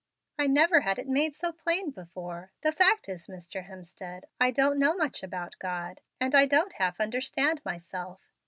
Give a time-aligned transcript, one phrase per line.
[0.39, 2.53] "I never had it made so plain before.
[2.63, 3.67] The fact is, Mr.
[3.67, 8.19] Hemstead, I don't know much about God, and I don't half understand myself.